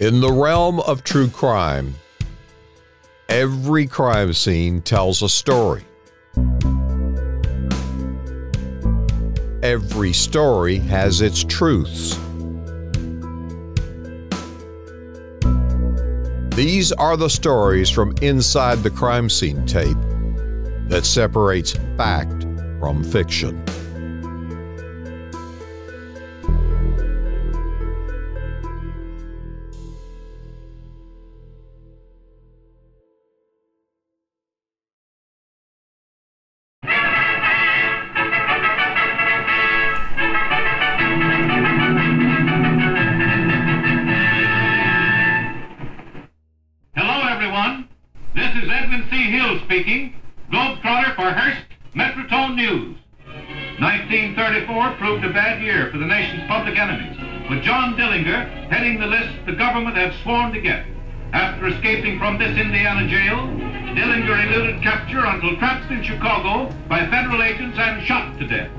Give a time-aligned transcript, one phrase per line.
[0.00, 1.94] In the realm of true crime,
[3.28, 5.84] every crime scene tells a story.
[9.62, 12.18] Every story has its truths.
[16.56, 19.96] These are the stories from inside the crime scene tape
[20.88, 22.42] that separates fact
[22.80, 23.64] from fiction.
[49.64, 50.14] Speaking,
[50.52, 51.64] Globetrotter for Hearst
[51.94, 52.96] Metrotone News.
[53.80, 57.18] 1934 proved a bad year for the nation's public enemies,
[57.50, 60.86] with John Dillinger heading the list the government had sworn to get.
[61.32, 63.48] After escaping from this Indiana jail,
[63.96, 68.70] Dillinger eluded capture until trapped in Chicago by federal agents and shot to death.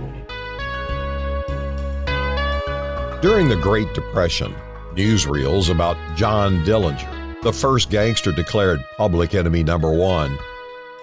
[3.22, 4.54] During the Great Depression,
[4.94, 10.38] newsreels about John Dillinger, the first gangster declared public enemy number one,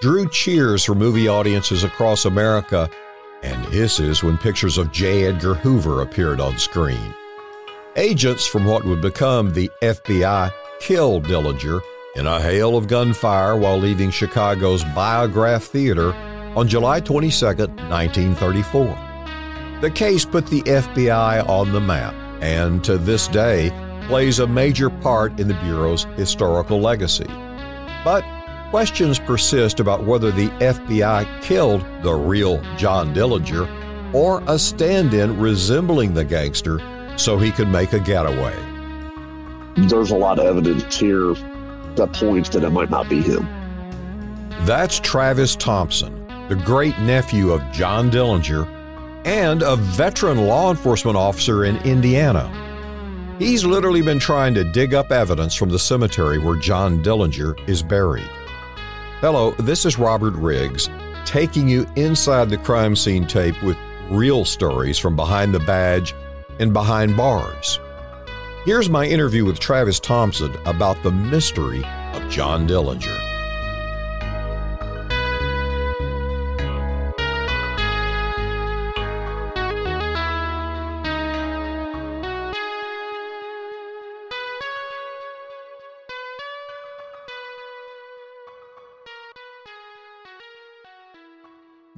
[0.03, 2.91] drew cheers from movie audiences across America
[3.45, 5.27] and hisses when pictures of J.
[5.27, 7.15] Edgar Hoover appeared on screen.
[7.95, 11.81] Agents from what would become the FBI killed Dillinger
[12.17, 16.13] in a hail of gunfire while leaving Chicago's Biograph Theater
[16.57, 19.79] on July 22, 1934.
[19.83, 23.71] The case put the FBI on the map and to this day
[24.09, 27.31] plays a major part in the Bureau's historical legacy.
[28.05, 28.25] But
[28.73, 33.69] questions persist about whether the FBI killed the real John Dillinger
[34.15, 36.81] or a stand in resembling the gangster
[37.19, 38.57] so he could make a getaway.
[39.77, 41.35] There's a lot of evidence here
[41.97, 43.47] that points that it might not be him.
[44.65, 48.67] That's Travis Thompson, the great nephew of John Dillinger
[49.27, 52.49] and a veteran law enforcement officer in Indiana.
[53.39, 57.83] He's literally been trying to dig up evidence from the cemetery where John Dillinger is
[57.83, 58.31] buried.
[59.23, 60.91] Hello, this is Robert Riggs,
[61.25, 63.77] taking you inside the crime scene tape with
[64.11, 66.13] real stories from behind the badge
[66.59, 67.79] and behind bars.
[68.65, 71.85] Here's my interview with Travis Thompson about the mystery
[72.15, 73.22] of John Dillinger.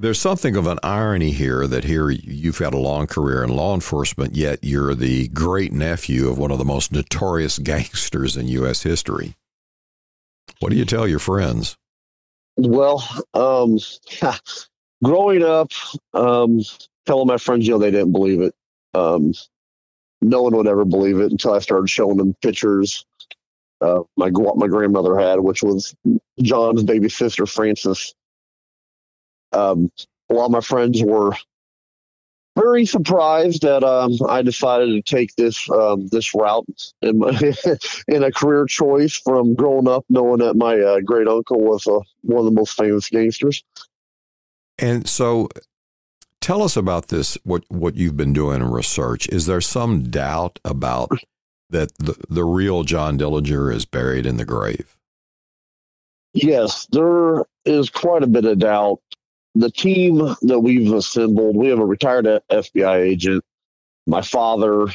[0.05, 3.73] There's something of an irony here that here you've had a long career in law
[3.73, 8.83] enforcement, yet you're the great nephew of one of the most notorious gangsters in U.S.
[8.83, 9.33] history.
[10.59, 11.75] What do you tell your friends?
[12.55, 13.79] Well, um,
[15.03, 15.71] growing up,
[16.13, 16.61] um,
[17.07, 18.53] telling my friends, you know, they didn't believe it.
[18.93, 19.33] Um,
[20.21, 23.07] no one would ever believe it until I started showing them pictures.
[23.81, 25.95] Uh, my my grandmother had, which was
[26.39, 28.13] John's baby sister, Frances.
[29.55, 29.91] Um,
[30.29, 31.33] a lot of my friends were
[32.55, 36.65] very surprised that um, I decided to take this um, this route
[37.01, 37.53] in my
[38.07, 41.99] in a career choice from growing up knowing that my uh, great uncle was uh,
[42.21, 43.63] one of the most famous gangsters.
[44.77, 45.49] And so,
[46.41, 47.37] tell us about this.
[47.43, 49.27] What what you've been doing in research?
[49.29, 51.09] Is there some doubt about
[51.69, 54.95] that the the real John Dillinger is buried in the grave?
[56.33, 58.99] Yes, there is quite a bit of doubt
[59.55, 63.43] the team that we've assembled, we have a retired FBI agent,
[64.05, 64.87] my father,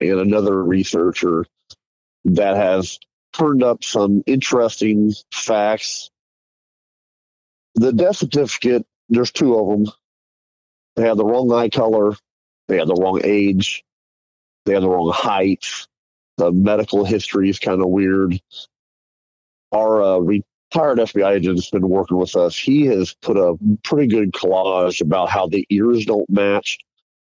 [0.00, 1.46] and another researcher
[2.26, 2.98] that has
[3.32, 6.10] turned up some interesting facts.
[7.74, 9.92] The death certificate, there's two of them.
[10.96, 12.14] They had the wrong eye color,
[12.68, 13.84] they had the wrong age,
[14.66, 15.66] they had the wrong height.
[16.38, 18.38] The medical history is kind of weird.
[19.72, 20.44] Our uh, re-
[20.76, 22.56] retired FBI agent has been working with us.
[22.56, 26.78] He has put a pretty good collage about how the ears don't match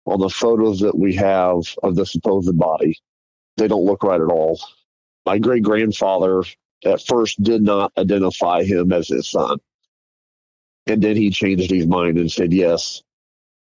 [0.06, 2.98] on the photos that we have of the supposed body.
[3.56, 4.60] They don't look right at all.
[5.24, 6.42] My great grandfather
[6.84, 9.58] at first did not identify him as his son.
[10.86, 13.02] And then he changed his mind and said, yes,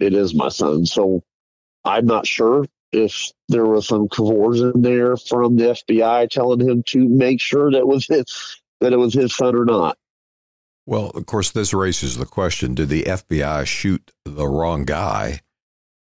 [0.00, 0.86] it is my son.
[0.86, 1.22] So
[1.84, 7.08] I'm not sure if there was some coercion there from the FBI telling him to
[7.08, 9.96] make sure that was his that it was his son or not.
[10.86, 15.40] Well, of course, this raises the question did the FBI shoot the wrong guy?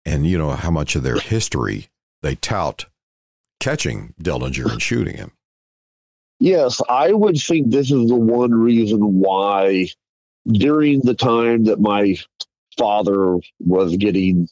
[0.05, 1.89] And you know how much of their history
[2.21, 2.85] they tout
[3.59, 5.31] catching Dillinger and shooting him.
[6.39, 9.87] Yes, I would think this is the one reason why
[10.47, 12.15] during the time that my
[12.77, 14.47] father was getting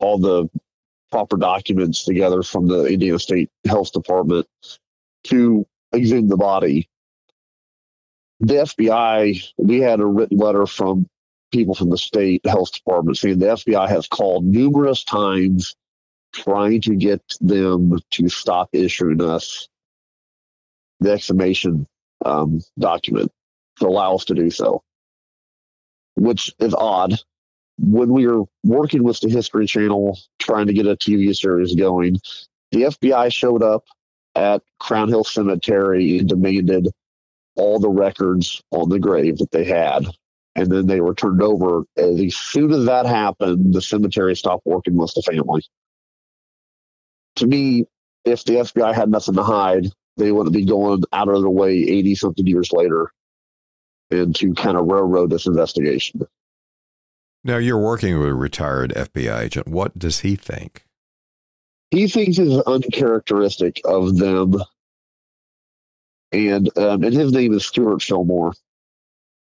[0.00, 0.48] all the
[1.10, 4.46] proper documents together from the Indiana State Health Department
[5.24, 6.88] to exhume the body,
[8.46, 11.06] the FBI, we had a written letter from
[11.52, 15.74] people from the state health department saying the FBI has called numerous times
[16.32, 19.68] trying to get them to stop issuing us
[21.00, 21.86] the exhumation
[22.24, 23.30] um, document
[23.78, 24.82] to allow us to do so,
[26.16, 27.14] which is odd.
[27.78, 32.18] When we were working with the History Channel trying to get a TV series going,
[32.72, 33.84] the FBI showed up
[34.34, 36.88] at Crown Hill Cemetery and demanded
[37.56, 40.06] all the records on the grave that they had.
[40.56, 41.84] And then they were turned over.
[41.96, 45.64] As soon as that happened, the cemetery stopped working with the family.
[47.36, 47.86] To me,
[48.24, 49.86] if the FBI had nothing to hide,
[50.16, 53.10] they wouldn't be going out of their way 80 something years later
[54.10, 56.22] and to kind of railroad this investigation.
[57.42, 59.68] Now, you're working with a retired FBI agent.
[59.68, 60.84] What does he think?
[61.90, 64.56] He thinks it's uncharacteristic of them.
[66.34, 68.52] And, um, and his name is Stuart Fillmore.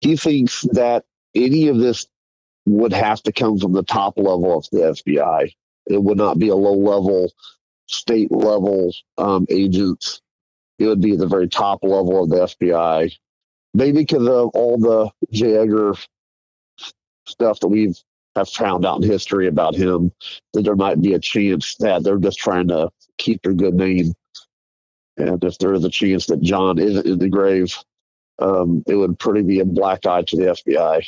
[0.00, 2.06] He thinks that any of this
[2.66, 5.52] would have to come from the top level of the FBI.
[5.86, 7.32] It would not be a low level,
[7.86, 10.20] state level um, agents
[10.78, 13.12] it would be the very top level of the FBI.
[13.74, 15.56] Maybe because of all the J.
[15.56, 15.94] Edgar
[17.26, 17.96] stuff that we've
[18.36, 20.12] have found out in history about him,
[20.52, 24.12] that there might be a chance that they're just trying to keep their good name.
[25.16, 27.76] And if there is a chance that John isn't in the grave,
[28.38, 31.02] um, it would pretty be a black eye to the FBI.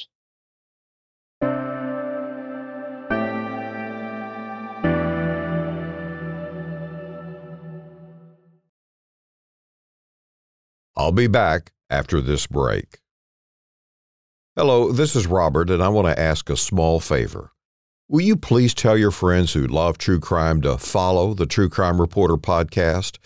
[10.97, 12.99] I'll be back after this break.
[14.57, 17.53] Hello, this is Robert, and I want to ask a small favor.
[18.09, 22.01] Will you please tell your friends who love true crime to follow the True Crime
[22.01, 23.19] Reporter podcast?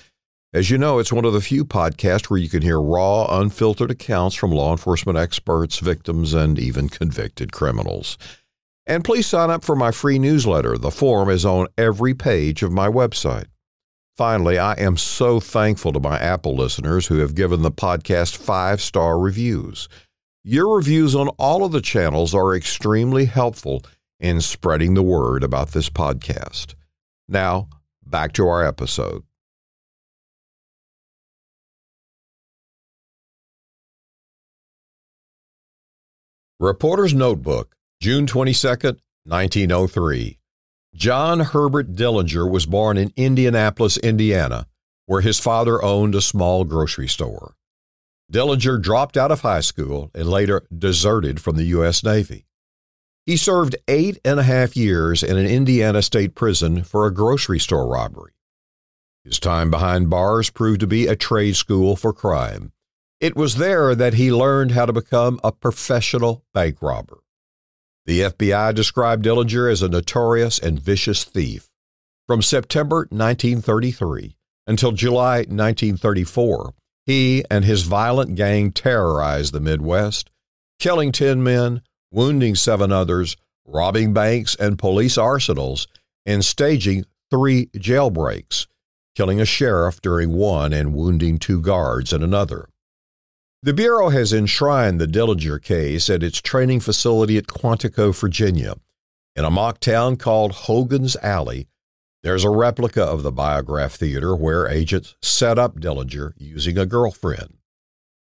[0.55, 3.91] As you know, it's one of the few podcasts where you can hear raw, unfiltered
[3.91, 8.19] accounts from law enforcement experts, victims, and even convicted criminals.
[8.87, 10.77] And please sign up for my free newsletter.
[10.77, 13.47] The form is on every page of my website.
[14.15, 18.83] Finally, I am so thankful to my Apple listeners who have given the podcast five
[18.83, 19.89] star reviews.
[20.45, 23.83] Your reviews on all of the channels are extremely helpful
[24.21, 26.75] in spreading the word about this podcast.
[27.27, 27.71] Now,
[28.05, 29.23] back to our episode.
[36.63, 40.39] Reporter's Notebook, June 22nd, 1903.
[40.95, 44.69] John Herbert Dillinger was born in Indianapolis, Indiana,
[45.07, 47.57] where his father owned a small grocery store.
[48.33, 52.05] Dillinger dropped out of high school and later deserted from the U.S.
[52.05, 52.47] Navy.
[53.27, 57.59] He served eight and a half years in an Indiana state prison for a grocery
[57.59, 58.35] store robbery.
[59.25, 62.71] His time behind bars proved to be a trade school for crime.
[63.23, 67.19] It was there that he learned how to become a professional bank robber.
[68.05, 71.71] The FBI described Dillinger as a notorious and vicious thief.
[72.27, 74.35] From September 1933
[74.67, 76.75] until July 1934,
[77.07, 80.29] he and his violent gang terrorized the Midwest,
[80.81, 85.87] killing 10 men, wounding seven others, robbing banks and police arsenals,
[86.27, 88.67] and staging three jailbreaks,
[89.15, 92.69] killing a sheriff during one and wounding two guards in another.
[93.65, 98.75] The Bureau has enshrined the Dillinger case at its training facility at Quantico, Virginia.
[99.37, 101.69] In a mock town called Hogan's Alley,
[102.25, 107.59] there's a replica of the Biograph Theater where agents set up Dillinger using a girlfriend.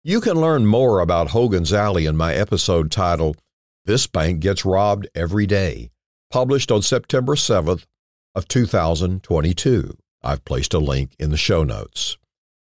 [0.03, 3.37] You can learn more about Hogan's Alley in my episode titled
[3.85, 5.89] This Bank Gets Robbed Every Day,
[6.29, 7.87] published on September 7th
[8.35, 9.97] of 2022.
[10.21, 12.19] I've placed a link in the show notes.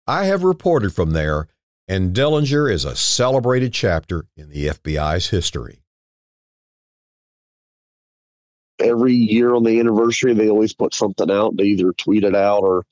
[0.06, 1.48] I have reported from there
[1.88, 5.82] and Dillinger is a celebrated chapter in the FBI's history.
[8.78, 11.56] Every year on the anniversary, they always put something out.
[11.56, 12.84] They either tweet it out or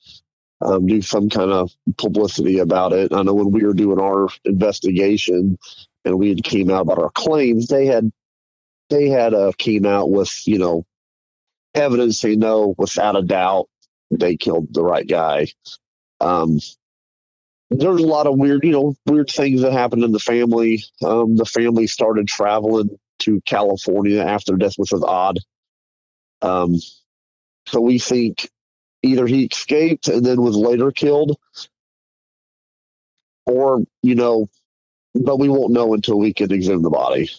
[0.61, 3.13] um, do some kind of publicity about it.
[3.13, 5.57] I know when we were doing our investigation
[6.03, 8.11] and we had came out about our claims, they had
[8.89, 10.85] they had uh, came out with you know
[11.73, 13.67] evidence they know without a doubt
[14.11, 15.47] they killed the right guy.
[16.21, 16.59] Um,
[17.79, 20.83] there's a lot of weird, you know, weird things that happened in the family.
[21.03, 22.89] Um, the family started traveling
[23.19, 25.39] to California after death, which was odd.
[26.41, 26.75] Um,
[27.67, 28.49] so we think
[29.03, 31.37] either he escaped and then was later killed,
[33.45, 34.49] or you know,
[35.13, 37.29] but we won't know until we can examine the body.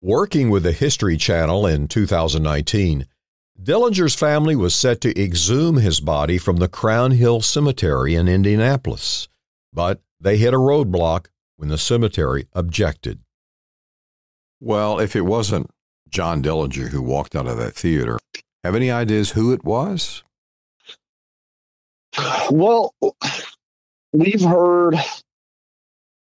[0.00, 3.06] Working with the History Channel in 2019,
[3.62, 9.28] Dillinger's family was set to exhume his body from the Crown Hill Cemetery in Indianapolis,
[9.72, 13.20] but they hit a roadblock when the cemetery objected.
[14.60, 15.70] Well, if it wasn't
[16.08, 18.18] John Dillinger who walked out of that theater,
[18.64, 20.22] have any ideas who it was?
[22.50, 22.94] Well,
[24.12, 24.96] we've heard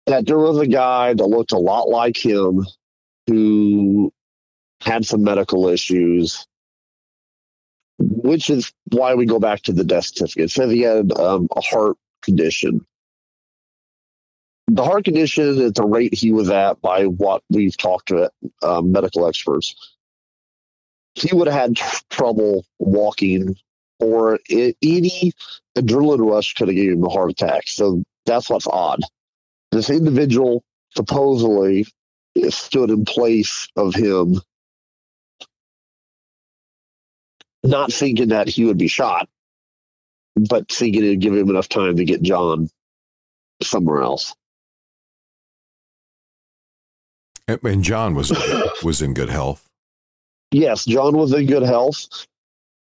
[0.06, 2.66] that there was a guy that looked a lot like him
[3.26, 4.12] who
[4.80, 6.46] had some medical issues,
[8.00, 10.44] which is why we go back to the death certificate.
[10.44, 12.86] It says he had um, a heart condition.
[14.68, 18.30] The heart condition at the rate he was at, by what we've talked to
[18.62, 19.74] um, medical experts,
[21.14, 23.56] he would have had tr- trouble walking,
[23.98, 25.32] or it, any
[25.76, 27.66] adrenaline rush could have given him a heart attack.
[27.66, 29.00] So that's what's odd.
[29.72, 30.62] This individual
[30.96, 31.86] supposedly
[32.48, 34.40] stood in place of him,
[37.62, 39.28] not thinking that he would be shot,
[40.36, 42.68] but thinking it'd give him enough time to get John
[43.62, 44.34] somewhere else.
[47.48, 48.30] And John was
[48.84, 49.66] was in good health.
[50.52, 52.26] Yes, John was in good health.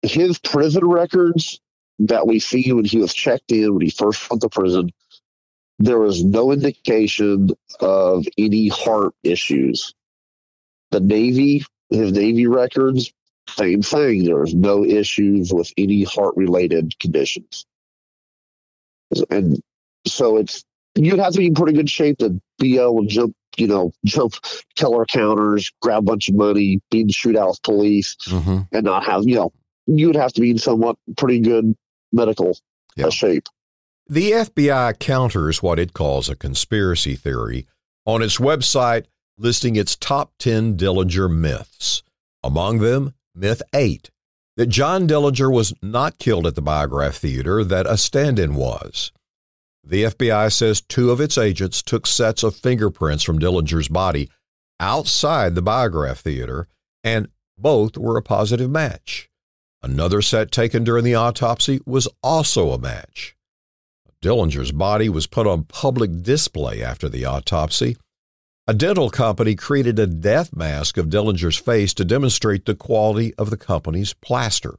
[0.03, 1.59] His prison records
[1.99, 4.91] that we see when he was checked in when he first went to prison,
[5.79, 7.49] there was no indication
[7.79, 9.93] of any heart issues.
[10.91, 13.11] The Navy, his Navy records,
[13.55, 14.23] same thing.
[14.25, 17.65] There's no issues with any heart related conditions.
[19.29, 19.59] And
[20.07, 20.63] so it's
[20.95, 23.91] you'd have to be in pretty good shape to be able to jump, you know,
[24.05, 24.33] jump
[24.75, 28.59] teller counters, grab a bunch of money, be in shootout with police, Mm-hmm.
[28.71, 29.51] and not have, you know,
[29.87, 31.75] you would have to be in somewhat pretty good
[32.13, 32.57] medical
[32.95, 33.07] Yeah.
[33.07, 33.47] uh, shape.
[34.07, 37.67] The FBI counters what it calls a conspiracy theory
[38.05, 39.05] on its website,
[39.37, 42.03] listing its top 10 Dillinger myths.
[42.43, 44.09] Among them, myth 8
[44.57, 49.11] that John Dillinger was not killed at the Biograph Theater, that a stand in was.
[49.83, 54.29] The FBI says two of its agents took sets of fingerprints from Dillinger's body
[54.79, 56.67] outside the Biograph Theater,
[57.03, 59.29] and both were a positive match.
[59.81, 63.35] Another set taken during the autopsy was also a match.
[64.21, 67.97] Dillinger's body was put on public display after the autopsy.
[68.71, 73.49] A dental company created a death mask of Dillinger's face to demonstrate the quality of
[73.49, 74.75] the company's plaster.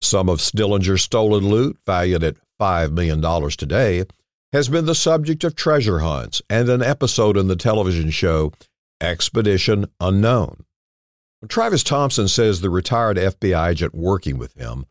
[0.00, 3.20] Some of Dillinger's stolen loot, valued at $5 million
[3.50, 4.04] today,
[4.54, 8.50] has been the subject of treasure hunts and an episode in the television show
[8.98, 10.64] Expedition Unknown.
[11.50, 14.86] Travis Thompson says the retired FBI agent working with him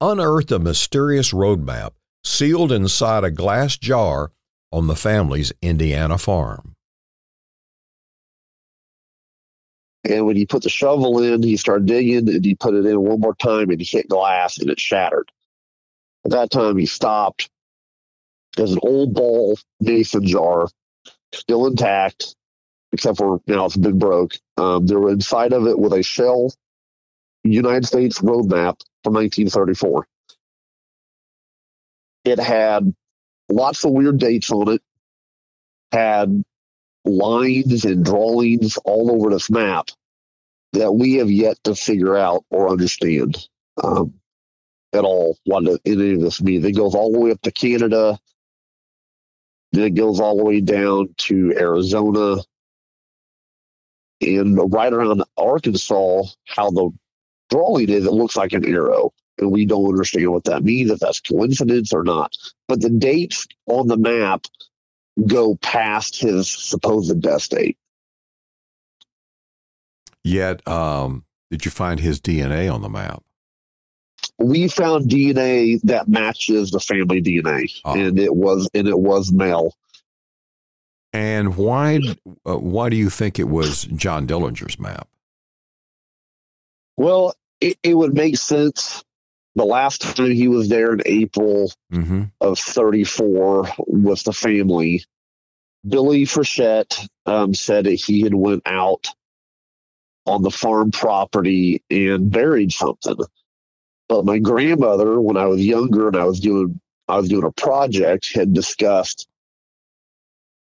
[0.00, 1.90] unearthed a mysterious roadmap
[2.24, 4.32] sealed inside a glass jar
[4.72, 6.75] on the family's Indiana farm.
[10.08, 13.00] And when he put the shovel in, he started digging and he put it in
[13.00, 15.30] one more time and he hit glass and it shattered.
[16.24, 17.50] At that time, he stopped.
[18.56, 20.68] There's an old ball mason jar,
[21.32, 22.34] still intact,
[22.92, 24.34] except for you now it's been broke.
[24.56, 26.52] Um, there were inside of it with a shell
[27.42, 30.06] United States road map from 1934.
[32.24, 32.94] It had
[33.48, 34.82] lots of weird dates on it,
[35.92, 36.42] had
[37.04, 39.90] lines and drawings all over this map
[40.78, 43.36] that we have yet to figure out or understand
[43.82, 44.14] um,
[44.92, 46.64] at all what any of this means.
[46.64, 48.18] It goes all the way up to Canada,
[49.72, 52.42] then it goes all the way down to Arizona,
[54.20, 56.22] and right around Arkansas.
[56.46, 56.90] How the
[57.50, 60.90] drawing is, it looks like an arrow, and we don't understand what that means.
[60.90, 62.32] If that's coincidence or not,
[62.68, 64.46] but the dates on the map
[65.26, 67.78] go past his supposed death date.
[70.26, 73.22] Yet, um, did you find his DNA on the map?
[74.38, 77.94] We found DNA that matches the family DNA, Oh.
[77.94, 79.72] and it was and it was male.
[81.12, 82.00] And why?
[82.44, 85.08] Uh, why do you think it was John Dillinger's map?
[86.96, 89.04] Well, it, it would make sense.
[89.54, 92.24] The last time he was there in April Mm-hmm.
[92.40, 95.04] of 34 with the family,
[95.86, 99.06] Billie Frechette um, said that he had went out
[100.26, 103.16] on the farm property and buried something.
[104.08, 107.52] But my grandmother, when I was younger and I was doing I was doing a
[107.52, 109.28] project, had discussed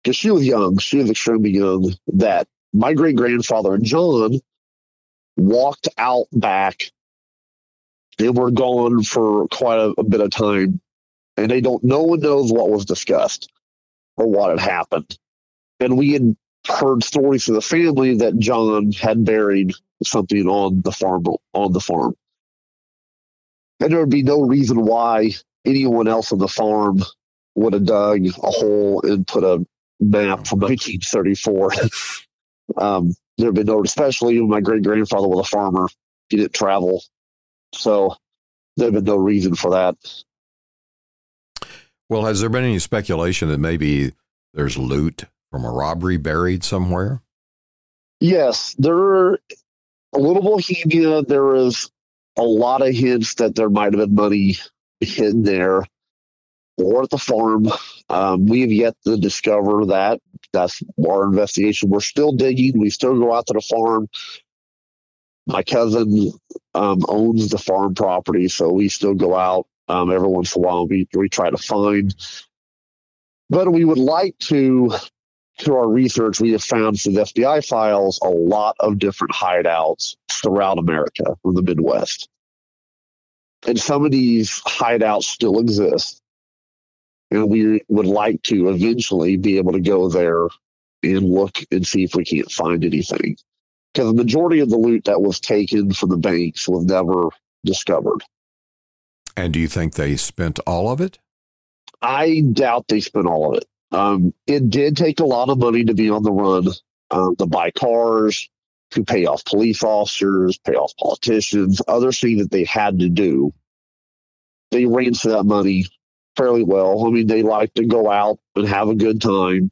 [0.04, 4.40] because she was young, she was extremely young, that my great grandfather and John
[5.38, 6.92] walked out back.
[8.18, 10.82] They were gone for quite a, a bit of time
[11.38, 11.84] and they don't.
[11.84, 13.52] No one knows what was discussed
[14.18, 15.18] or what had happened.
[15.80, 16.36] And we had
[16.68, 21.80] heard stories from the family that John had buried something on the farm on the
[21.80, 22.16] farm,
[23.80, 25.32] and there would be no reason why
[25.66, 27.00] anyone else on the farm
[27.56, 29.66] would have dug a hole and put a
[30.00, 31.72] map from 1934.
[32.78, 35.88] um, there had been no, especially my great grandfather was a farmer.
[36.30, 37.04] He didn't travel,
[37.74, 38.16] so
[38.78, 39.96] there had been no reason for that.
[42.10, 44.14] Well, has there been any speculation that maybe
[44.54, 47.22] there's loot from a robbery buried somewhere?
[48.20, 48.96] Yes, there.
[48.96, 49.40] are
[50.14, 51.24] A little Bohemia.
[51.24, 51.92] There is
[52.38, 54.58] a lot of hints that there might have been money
[55.00, 55.84] hidden there
[56.78, 57.68] or at the farm.
[58.10, 60.20] Um, we have yet to discover that.
[60.54, 61.90] That's our investigation.
[61.90, 62.80] We're still digging.
[62.80, 64.08] We still go out to the farm.
[65.48, 66.32] My cousin
[66.74, 70.66] um, owns the farm property, so we still go out um, every once in a
[70.66, 70.88] while.
[70.88, 72.14] We we try to find,
[73.50, 74.92] but we would like to.
[75.62, 80.16] Through our research, we have found through the FBI files a lot of different hideouts
[80.30, 82.28] throughout America, from the Midwest.
[83.68, 86.22] And some of these hideouts still exist
[87.32, 90.48] and we would like to eventually be able to go there
[91.02, 93.38] and look and see if we can't find anything.
[93.94, 97.30] Because the majority of the loot that was taken from the banks was never
[97.66, 98.22] discovered.
[99.36, 101.18] And do you think they spent all of it?
[102.02, 103.66] I doubt they spent all of it.
[103.92, 106.68] Um, it did take a lot of money to be on the run,
[107.10, 108.50] um, to buy cars,
[108.92, 113.54] to pay off police officers, pay off politicians, other things that they had to do.
[114.72, 115.86] They ran for that money
[116.38, 117.06] fairly well.
[117.06, 119.72] I mean, they like to go out and have a good time.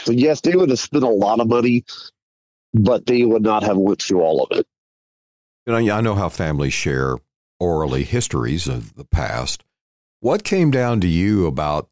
[0.00, 1.84] So yes, they would have spent a lot of money,
[2.74, 4.66] but they would not have went through all of it.
[5.66, 7.16] You know, I know how families share
[7.58, 9.64] orally histories of the past.
[10.20, 11.88] What came down to you about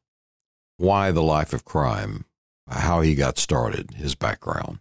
[0.85, 2.25] why the life of crime,
[2.69, 4.79] how he got started, his background?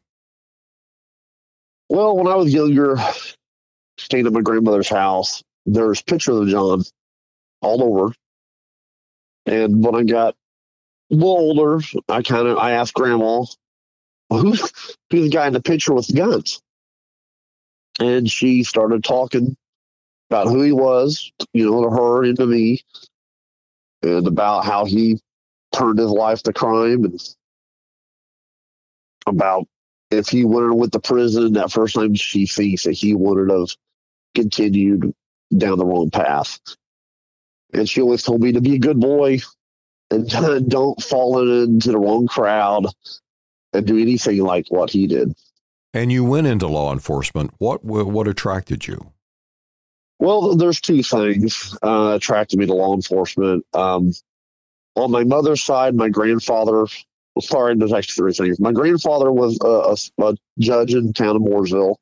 [1.90, 2.98] Well, when I was younger,
[3.98, 6.84] staying at my grandmother's house, there's pictures of John
[7.62, 8.14] all over.
[9.46, 10.36] And when I got
[11.12, 13.46] a little older, I kind of I asked Grandma,
[14.30, 14.60] "Who's
[15.10, 16.62] who's the guy in the picture with the guns?"
[18.00, 19.56] And she started talking
[20.30, 22.82] about who he was, you know, to her and to me,
[24.02, 25.20] and about how he
[25.74, 27.20] turned his life to crime, and
[29.26, 29.68] about
[30.12, 33.70] if he went with the prison that first time she thinks that he would have
[34.36, 35.14] continued
[35.56, 36.60] down the wrong path.
[37.74, 39.40] And she always told me to be a good boy
[40.12, 40.30] and
[40.70, 42.86] don't fall into the wrong crowd
[43.74, 45.34] and do anything like what he did.
[45.94, 47.52] And you went into law enforcement.
[47.60, 49.12] What what attracted you?
[50.20, 53.66] Well, there's two things uh, attracted me to law enforcement.
[53.74, 54.14] Um,
[54.96, 56.86] on my mother's side, my grandfather.
[57.40, 58.60] Sorry, there's actually three things.
[58.60, 61.96] My grandfather was a, a, a judge in town of Mooresville,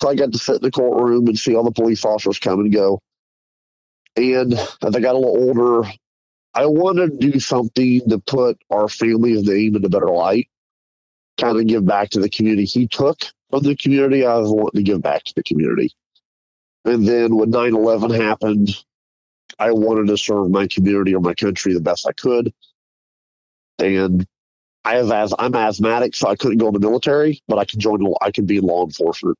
[0.00, 2.60] so I got to sit in the courtroom and see all the police officers come
[2.60, 3.00] and go.
[4.16, 5.88] And as I got a little older,
[6.54, 10.48] I wanted to do something to put our family's name in a better light,
[11.38, 12.64] kind of give back to the community.
[12.64, 14.24] He took from the community.
[14.24, 15.92] I was wanting to give back to the community.
[16.86, 18.70] And then when 9 11 happened,
[19.58, 22.52] I wanted to serve my community or my country the best I could.
[23.78, 24.26] And
[24.84, 27.80] I have as I'm asthmatic, so I couldn't go in the military, but I could
[27.80, 28.06] join.
[28.20, 29.38] I could be in law enforcement.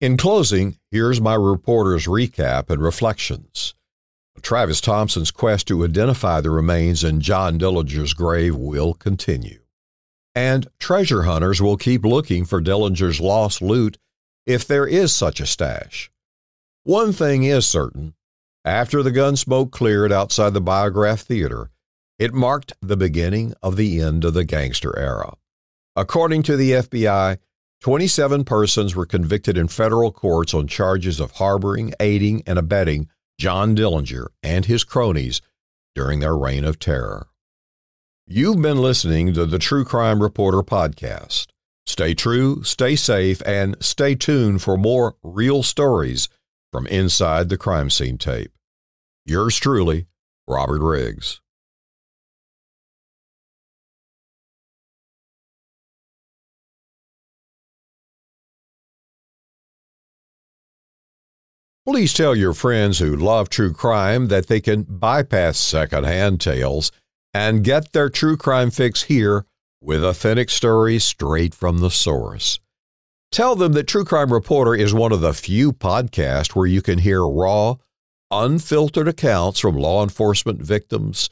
[0.00, 3.74] In closing, here's my reporter's recap and reflections.
[4.42, 9.63] Travis Thompson's quest to identify the remains in John Dillinger's grave will continue.
[10.34, 13.98] And treasure hunters will keep looking for Dillinger's lost loot
[14.46, 16.10] if there is such a stash.
[16.82, 18.14] One thing is certain
[18.64, 21.70] after the gun smoke cleared outside the Biograph Theater,
[22.18, 25.34] it marked the beginning of the end of the gangster era.
[25.94, 27.38] According to the FBI,
[27.82, 33.76] 27 persons were convicted in federal courts on charges of harboring, aiding, and abetting John
[33.76, 35.42] Dillinger and his cronies
[35.94, 37.26] during their reign of terror.
[38.26, 41.46] You've been listening to the True Crime Reporter podcast.
[41.84, 46.30] Stay true, stay safe, and stay tuned for more real stories
[46.72, 48.50] from inside the crime scene tape.
[49.26, 50.06] Yours truly,
[50.48, 51.42] Robert Riggs.
[61.86, 66.90] Please tell your friends who love true crime that they can bypass secondhand tales
[67.34, 69.44] and get their true crime fix here
[69.82, 72.60] with authentic stories straight from the source.
[73.30, 77.00] Tell them that True Crime Reporter is one of the few podcasts where you can
[77.00, 77.74] hear raw,
[78.30, 81.28] unfiltered accounts from law enforcement victims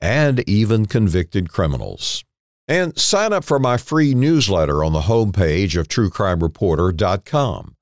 [0.00, 2.24] and even convicted criminals.
[2.68, 7.74] And sign up for my free newsletter on the homepage of truecrimereporter.com.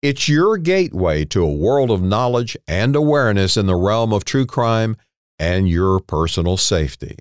[0.00, 4.46] It's your gateway to a world of knowledge and awareness in the realm of true
[4.46, 4.96] crime
[5.40, 7.16] and your personal safety.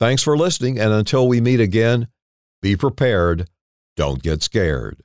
[0.00, 2.08] Thanks for listening, and until we meet again,
[2.60, 3.48] be prepared,
[3.96, 5.02] don't get scared.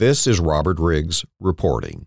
[0.00, 2.06] This is Robert Riggs reporting.